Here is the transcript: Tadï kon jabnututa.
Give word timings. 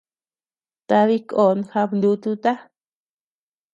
Tadï 0.87 1.19
kon 1.29 1.57
jabnututa. 1.71 2.53